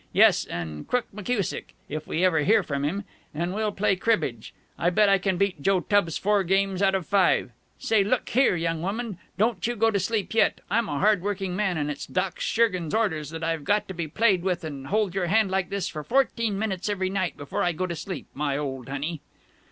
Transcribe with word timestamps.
Yes, 0.13 0.45
and 0.45 0.87
Crook 0.87 1.05
McKusick, 1.15 1.75
if 1.87 2.07
we 2.07 2.25
ever 2.25 2.39
hear 2.39 2.63
from 2.63 2.83
him! 2.83 3.03
And 3.35 3.53
we'll 3.53 3.71
play 3.71 3.95
cribbage. 3.95 4.51
I 4.75 4.89
bet 4.89 5.09
I 5.09 5.19
can 5.19 5.37
beat 5.37 5.61
Joe 5.61 5.79
Tubbs 5.81 6.17
four 6.17 6.43
games 6.43 6.81
out 6.81 6.95
of 6.95 7.05
five. 7.05 7.51
Say, 7.77 8.03
look 8.03 8.27
here, 8.29 8.55
young 8.55 8.81
woman, 8.81 9.19
don't 9.37 9.67
you 9.67 9.75
go 9.75 9.91
to 9.91 9.99
sleep 9.99 10.33
yet. 10.33 10.59
I'm 10.71 10.89
a 10.89 10.97
hard 10.97 11.21
working 11.21 11.55
man, 11.55 11.77
and 11.77 11.91
it's 11.91 12.07
Doc 12.07 12.39
Schergan's 12.39 12.95
orders 12.95 13.29
that 13.29 13.43
I 13.43 13.55
got 13.57 13.87
to 13.89 13.93
be 13.93 14.07
played 14.07 14.41
with 14.41 14.63
and 14.63 14.87
hold 14.87 15.13
your 15.13 15.27
hand 15.27 15.51
like 15.51 15.69
this 15.69 15.87
for 15.87 16.03
fourteen 16.03 16.57
minutes 16.57 16.89
every 16.89 17.11
night, 17.11 17.37
before 17.37 17.61
I 17.61 17.71
go 17.71 17.85
to 17.85 17.95
sleep.... 17.95 18.25
My 18.33 18.57
old 18.57 18.89
honey!" 18.89 19.21